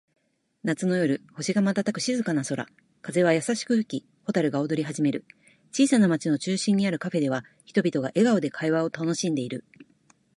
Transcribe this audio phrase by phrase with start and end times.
[0.63, 2.65] 夏の夜、星が瞬く静かな空。
[3.03, 5.25] 風は優しく吹き、蛍が踊り始める。
[5.71, 9.63] 小さな町の中心にあるカフェでは、人々が笑顔で会話を楽しんでいる。